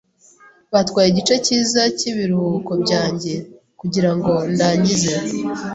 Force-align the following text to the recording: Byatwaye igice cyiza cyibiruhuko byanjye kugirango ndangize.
Byatwaye 0.69 1.07
igice 1.09 1.33
cyiza 1.45 1.81
cyibiruhuko 1.97 2.71
byanjye 2.83 3.33
kugirango 3.79 4.31
ndangize. 4.53 5.13